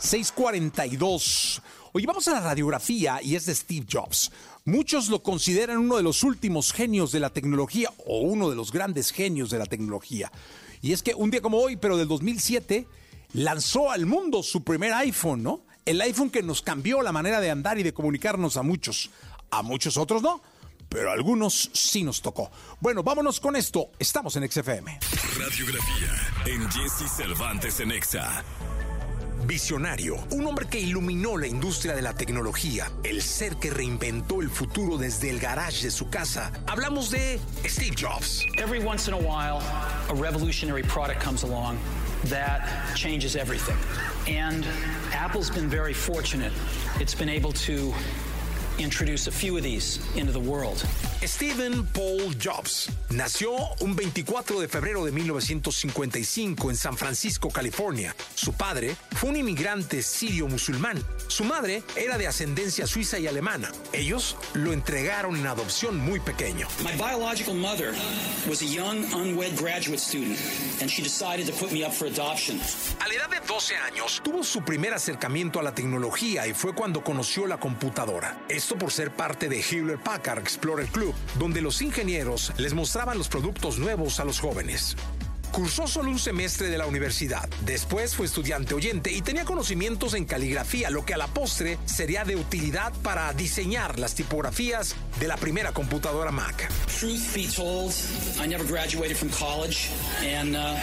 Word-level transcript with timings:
642. 0.00 1.62
Hoy 1.92 2.06
vamos 2.06 2.26
a 2.28 2.32
la 2.32 2.40
radiografía 2.40 3.20
y 3.22 3.36
es 3.36 3.44
de 3.44 3.54
Steve 3.54 3.86
Jobs. 3.90 4.32
Muchos 4.64 5.08
lo 5.08 5.22
consideran 5.22 5.76
uno 5.76 5.98
de 5.98 6.02
los 6.02 6.22
últimos 6.22 6.72
genios 6.72 7.12
de 7.12 7.20
la 7.20 7.30
tecnología 7.30 7.90
o 8.06 8.20
uno 8.20 8.48
de 8.48 8.56
los 8.56 8.72
grandes 8.72 9.12
genios 9.12 9.50
de 9.50 9.58
la 9.58 9.66
tecnología. 9.66 10.32
Y 10.80 10.92
es 10.92 11.02
que 11.02 11.14
un 11.14 11.30
día 11.30 11.42
como 11.42 11.58
hoy, 11.58 11.76
pero 11.76 11.98
del 11.98 12.08
2007, 12.08 12.86
lanzó 13.34 13.90
al 13.90 14.06
mundo 14.06 14.42
su 14.42 14.64
primer 14.64 14.94
iPhone, 14.94 15.42
¿no? 15.42 15.60
El 15.84 16.00
iPhone 16.00 16.30
que 16.30 16.42
nos 16.42 16.62
cambió 16.62 17.02
la 17.02 17.12
manera 17.12 17.40
de 17.40 17.50
andar 17.50 17.78
y 17.78 17.82
de 17.82 17.92
comunicarnos 17.92 18.56
a 18.56 18.62
muchos. 18.62 19.10
A 19.50 19.62
muchos 19.62 19.98
otros 19.98 20.22
no, 20.22 20.40
pero 20.88 21.10
a 21.10 21.12
algunos 21.12 21.70
sí 21.74 22.04
nos 22.04 22.22
tocó. 22.22 22.50
Bueno, 22.80 23.02
vámonos 23.02 23.38
con 23.38 23.54
esto. 23.54 23.90
Estamos 23.98 24.34
en 24.36 24.50
XFM. 24.50 24.98
Radiografía 25.38 26.32
en 26.46 26.70
Jesse 26.70 27.10
Cervantes 27.16 27.80
en 27.80 27.90
Exa. 27.90 28.44
Visionario, 29.50 30.14
un 30.30 30.46
hombre 30.46 30.66
que 30.66 30.78
iluminó 30.78 31.36
la 31.36 31.48
industria 31.48 31.92
de 31.92 32.02
la 32.02 32.14
tecnología, 32.14 32.88
el 33.02 33.20
ser 33.20 33.56
que 33.56 33.68
reinventó 33.68 34.42
el 34.42 34.48
futuro 34.48 34.96
desde 34.96 35.28
el 35.28 35.40
garage 35.40 35.82
de 35.82 35.90
su 35.90 36.08
casa. 36.08 36.52
Hablamos 36.68 37.10
de 37.10 37.40
Steve 37.66 37.96
Jobs. 37.96 38.46
Every 38.58 38.78
once 38.78 39.08
in 39.08 39.14
a 39.14 39.18
while, 39.18 39.60
a 40.08 40.14
revolutionary 40.14 40.84
product 40.84 41.20
comes 41.20 41.42
along 41.42 41.78
that 42.26 42.60
changes 42.94 43.34
everything. 43.34 43.76
And 44.32 44.64
Apple's 45.12 45.50
been 45.50 45.68
very 45.68 45.94
fortunate. 45.94 46.52
It's 47.00 47.16
been 47.16 47.28
able 47.28 47.50
to 47.66 47.92
introduce 48.78 49.26
a 49.26 49.32
few 49.32 49.56
of 49.56 49.64
these 49.64 49.98
into 50.14 50.30
the 50.30 50.38
world. 50.38 50.86
Stephen 51.22 51.84
Paul 51.88 52.34
Jobs 52.42 52.88
nació 53.10 53.52
un 53.80 53.94
24 53.94 54.58
de 54.58 54.68
febrero 54.68 55.04
de 55.04 55.12
1955 55.12 56.70
en 56.70 56.76
San 56.76 56.96
Francisco, 56.96 57.50
California. 57.50 58.16
Su 58.34 58.54
padre 58.54 58.96
fue 59.12 59.28
un 59.28 59.36
inmigrante 59.36 60.02
sirio-musulmán. 60.02 61.02
Su 61.28 61.44
madre 61.44 61.82
era 61.94 62.16
de 62.16 62.26
ascendencia 62.26 62.86
suiza 62.86 63.18
y 63.18 63.26
alemana. 63.26 63.70
Ellos 63.92 64.36
lo 64.54 64.72
entregaron 64.72 65.36
en 65.36 65.46
adopción 65.46 65.98
muy 65.98 66.20
pequeño. 66.20 66.66
My 66.82 66.92
biological 66.92 67.54
mother 67.54 67.92
was 68.48 68.62
a 68.62 68.66
young 68.66 69.04
unwed 69.12 69.58
graduate 69.58 70.00
student 70.00 70.38
and 70.80 70.90
she 70.90 71.02
decided 71.02 71.46
to 71.46 71.52
put 71.52 71.70
me 71.70 71.84
up 71.84 71.92
for 71.92 72.08
adoption. 72.08 72.58
A 73.00 73.08
la 73.08 73.14
edad 73.14 73.28
de 73.28 73.46
12 73.46 73.76
años 73.76 74.20
tuvo 74.24 74.42
su 74.42 74.62
primer 74.62 74.94
acercamiento 74.94 75.60
a 75.60 75.62
la 75.62 75.74
tecnología 75.74 76.46
y 76.46 76.54
fue 76.54 76.74
cuando 76.74 77.04
conoció 77.04 77.46
la 77.46 77.58
computadora. 77.58 78.38
Esto 78.48 78.78
por 78.78 78.90
ser 78.90 79.10
parte 79.10 79.48
de 79.48 79.60
Hewlett 79.60 80.00
Packard 80.00 80.38
Explorer 80.38 80.86
Club, 80.86 81.09
donde 81.38 81.62
los 81.62 81.82
ingenieros 81.82 82.52
les 82.56 82.74
mostraban 82.74 83.18
los 83.18 83.28
productos 83.28 83.78
nuevos 83.78 84.20
a 84.20 84.24
los 84.24 84.40
jóvenes. 84.40 84.96
Cursó 85.52 85.88
solo 85.88 86.10
un 86.10 86.18
semestre 86.18 86.68
de 86.68 86.78
la 86.78 86.86
universidad. 86.86 87.48
Después 87.62 88.14
fue 88.14 88.26
estudiante 88.26 88.72
oyente 88.72 89.10
y 89.12 89.20
tenía 89.20 89.44
conocimientos 89.44 90.14
en 90.14 90.24
caligrafía, 90.24 90.90
lo 90.90 91.04
que 91.04 91.14
a 91.14 91.16
la 91.16 91.26
postre 91.26 91.76
sería 91.86 92.24
de 92.24 92.36
utilidad 92.36 92.92
para 93.02 93.32
diseñar 93.32 93.98
las 93.98 94.14
tipografías 94.14 94.94
de 95.18 95.26
la 95.26 95.36
primera 95.36 95.72
computadora 95.72 96.30
Mac. 96.30 96.70
Truth 96.98 97.34
be 97.34 97.48
told, 97.48 97.92
I 98.40 98.46
never 98.46 98.64
graduated 98.64 99.16
from 99.16 99.30
college 99.30 99.90
and 100.22 100.54
uh, 100.54 100.76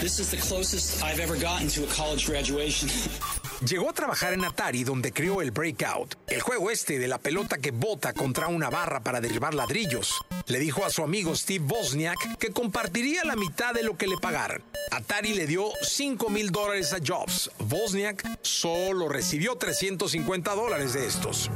this 0.00 0.18
is 0.18 0.30
the 0.30 0.38
closest 0.38 1.02
I've 1.04 1.20
ever 1.20 1.36
gotten 1.36 1.68
to 1.68 1.84
a 1.84 1.86
college 1.86 2.26
graduation. 2.26 2.88
Llegó 3.66 3.90
a 3.90 3.92
trabajar 3.92 4.32
en 4.32 4.42
Atari 4.42 4.84
donde 4.84 5.12
creó 5.12 5.42
el 5.42 5.50
Breakout, 5.50 6.14
el 6.28 6.40
juego 6.40 6.70
este 6.70 6.98
de 6.98 7.08
la 7.08 7.18
pelota 7.18 7.58
que 7.58 7.72
bota 7.72 8.14
contra 8.14 8.48
una 8.48 8.70
barra 8.70 9.00
para 9.00 9.20
derribar 9.20 9.52
ladrillos. 9.52 10.14
Le 10.46 10.58
dijo 10.58 10.82
a 10.82 10.88
su 10.88 11.02
amigo 11.02 11.36
Steve 11.36 11.66
Wozniak 11.68 12.38
que 12.38 12.52
compartiría 12.52 13.22
la 13.24 13.36
mitad 13.36 13.74
de 13.74 13.82
lo 13.82 13.98
que 13.98 14.06
le 14.06 14.16
pagaran. 14.16 14.62
Atari 14.90 15.34
le 15.34 15.46
dio 15.46 15.66
5 15.82 16.30
mil 16.30 16.50
dólares 16.50 16.94
a 16.94 17.00
Jobs. 17.06 17.50
Wozniak 17.70 18.26
solo 18.40 19.10
recibió 19.10 19.56
350 19.56 20.54
dólares 20.54 20.94
de 20.94 21.06
estos. 21.06 21.50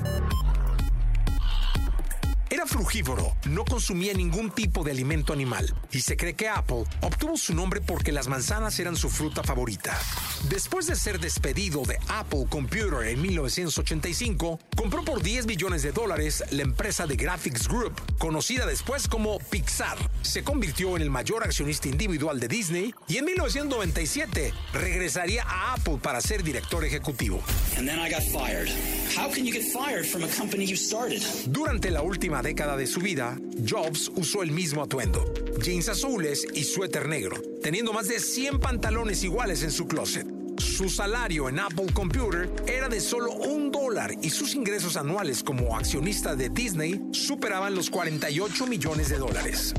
Era 2.64 2.72
frugívoro, 2.72 3.36
no 3.50 3.62
consumía 3.62 4.14
ningún 4.14 4.50
tipo 4.50 4.82
de 4.82 4.90
alimento 4.90 5.34
animal 5.34 5.74
y 5.92 6.00
se 6.00 6.16
cree 6.16 6.32
que 6.32 6.48
Apple 6.48 6.84
obtuvo 7.02 7.36
su 7.36 7.54
nombre 7.54 7.82
porque 7.82 8.10
las 8.10 8.26
manzanas 8.26 8.78
eran 8.78 8.96
su 8.96 9.10
fruta 9.10 9.42
favorita. 9.42 9.98
Después 10.48 10.86
de 10.86 10.96
ser 10.96 11.20
despedido 11.20 11.82
de 11.82 11.98
Apple 12.08 12.46
Computer 12.48 13.06
en 13.06 13.20
1985, 13.20 14.58
compró 14.78 15.04
por 15.04 15.22
10 15.22 15.44
millones 15.44 15.82
de 15.82 15.92
dólares 15.92 16.42
la 16.52 16.62
empresa 16.62 17.06
de 17.06 17.16
Graphics 17.16 17.68
Group, 17.68 18.00
conocida 18.16 18.64
después 18.64 19.08
como 19.08 19.38
Pixar. 19.40 19.98
Se 20.22 20.42
convirtió 20.42 20.96
en 20.96 21.02
el 21.02 21.10
mayor 21.10 21.44
accionista 21.44 21.88
individual 21.88 22.40
de 22.40 22.48
Disney 22.48 22.94
y 23.08 23.18
en 23.18 23.26
1997 23.26 24.54
regresaría 24.72 25.42
a 25.42 25.74
Apple 25.74 25.98
para 26.02 26.22
ser 26.22 26.42
director 26.42 26.82
ejecutivo. 26.82 27.42
Durante 31.46 31.90
la 31.90 32.00
última 32.00 32.40
década 32.40 32.53
de 32.54 32.86
su 32.86 33.00
vida, 33.00 33.36
Jobs 33.68 34.12
usó 34.14 34.44
el 34.44 34.52
mismo 34.52 34.82
atuendo, 34.82 35.24
jeans 35.60 35.88
azules 35.88 36.46
y 36.54 36.62
suéter 36.62 37.08
negro, 37.08 37.36
teniendo 37.60 37.92
más 37.92 38.06
de 38.06 38.20
100 38.20 38.60
pantalones 38.60 39.24
iguales 39.24 39.64
en 39.64 39.72
su 39.72 39.88
closet. 39.88 40.24
Su 40.58 40.88
salario 40.88 41.48
en 41.48 41.58
Apple 41.58 41.92
Computer 41.92 42.48
era 42.68 42.88
de 42.88 43.00
solo 43.00 43.32
un 43.32 43.72
dólar 43.72 44.14
y 44.22 44.30
sus 44.30 44.54
ingresos 44.54 44.96
anuales 44.96 45.42
como 45.42 45.76
accionista 45.76 46.36
de 46.36 46.48
Disney 46.48 47.00
superaban 47.10 47.74
los 47.74 47.90
48 47.90 48.66
millones 48.68 49.08
de 49.08 49.18
dólares. 49.18 49.74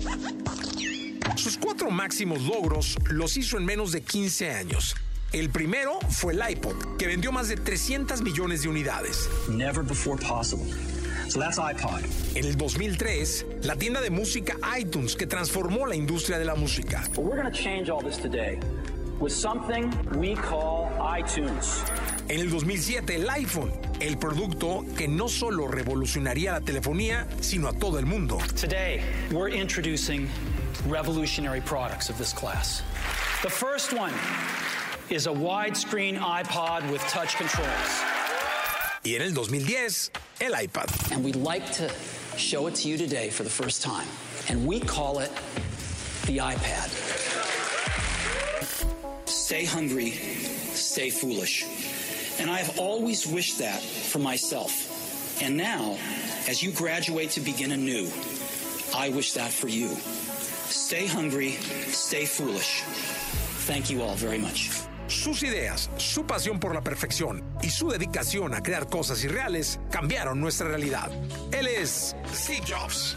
Sus 1.38 1.58
cuatro 1.58 1.90
máximos 1.92 2.42
logros 2.42 2.98
los 3.10 3.38
hizo 3.38 3.58
en 3.58 3.66
menos 3.66 3.94
de 3.94 4.02
15 4.02 4.52
años. 4.52 4.96
El 5.32 5.50
primero 5.50 5.98
fue 6.10 6.34
el 6.34 6.42
iPod, 6.52 6.98
que 6.98 7.08
vendió 7.08 7.32
más 7.32 7.48
de 7.48 7.56
300 7.56 8.22
millones 8.22 8.64
de 8.64 8.70
unidades. 8.70 9.30
Never 9.50 9.84
before 9.84 10.22
possible. 10.22 10.95
So 11.28 11.40
that's 11.40 11.58
iPod. 11.58 12.04
En 12.36 12.46
el 12.46 12.56
2003, 12.56 13.46
la 13.64 13.76
tienda 13.76 14.02
de 14.02 14.10
música 14.10 14.56
iTunes, 14.78 15.16
que 15.16 15.28
transformó 15.28 15.88
la 15.88 15.96
industria 15.96 16.38
de 16.38 16.46
la 16.46 16.56
música. 16.56 17.04
But 17.16 17.26
we're 17.26 17.36
going 17.36 17.52
to 17.52 17.58
change 17.58 17.90
all 17.90 18.02
this 18.02 18.18
today 18.18 18.60
with 19.20 19.32
something 19.32 19.92
we 20.20 20.36
call 20.36 20.92
iTunes. 21.00 21.84
En 22.30 22.40
el 22.40 22.50
2007, 22.50 23.16
el 23.16 23.30
iPhone, 23.30 23.72
el 24.00 24.18
producto 24.18 24.84
que 24.98 25.08
no 25.08 25.28
solo 25.28 25.68
revolucionaría 25.68 26.54
la 26.54 26.62
telefonía, 26.62 27.28
sino 27.42 27.68
a 27.68 27.74
todo 27.74 28.00
el 28.00 28.06
mundo. 28.06 28.40
Today, 28.56 29.02
we're 29.32 29.50
introducing 29.50 30.28
revolutionary 30.88 31.62
products 31.62 32.10
of 32.10 32.18
this 32.18 32.34
class. 32.34 32.82
The 33.42 33.50
first 33.50 33.94
one 33.94 34.14
is 35.10 35.28
a 35.28 35.32
widescreen 35.32 36.18
iPod 36.18 36.90
with 36.92 37.02
touch 37.02 37.36
controls. 37.36 38.25
Y 39.06 39.14
en 39.14 39.22
el 39.22 39.34
2010, 39.34 40.12
el 40.42 40.54
iPad. 40.54 41.12
And 41.12 41.24
we'd 41.24 41.36
like 41.36 41.72
to 41.74 41.92
show 42.38 42.66
it 42.66 42.74
to 42.76 42.88
you 42.88 42.98
today 42.98 43.30
for 43.30 43.44
the 43.44 43.52
first 43.52 43.84
time. 43.84 44.08
And 44.50 44.66
we 44.66 44.80
call 44.80 45.20
it 45.20 45.32
the 46.26 46.40
iPad. 46.40 46.90
Stay 49.28 49.64
hungry, 49.64 50.10
stay 50.10 51.12
foolish. 51.12 51.66
And 52.40 52.50
I've 52.50 52.80
always 52.80 53.28
wished 53.28 53.60
that 53.60 53.80
for 53.80 54.18
myself. 54.18 55.40
And 55.40 55.56
now, 55.56 55.98
as 56.48 56.64
you 56.64 56.72
graduate 56.72 57.30
to 57.32 57.42
begin 57.42 57.74
anew, 57.74 58.10
I 58.96 59.10
wish 59.10 59.34
that 59.34 59.52
for 59.52 59.68
you. 59.68 59.90
Stay 60.70 61.06
hungry, 61.06 61.52
stay 61.92 62.26
foolish. 62.26 62.82
Thank 63.68 63.92
you 63.92 64.02
all 64.02 64.16
very 64.16 64.40
much. 64.40 64.72
Sus 65.08 65.44
ideas, 65.44 65.90
su 65.98 66.26
pasión 66.26 66.60
por 66.60 66.74
la 66.74 66.82
perfección 66.82 67.44
y 67.62 67.70
su 67.70 67.90
dedicación 67.90 68.56
a 68.56 68.64
crear 68.64 68.90
cosas 68.90 69.24
irreales 69.24 69.80
cambiaron 69.92 70.42
nuestra 70.42 70.68
realidad. 70.68 71.12
Él 71.52 71.68
es 71.68 72.16
Steve 72.34 72.64
Jobs. 72.68 73.16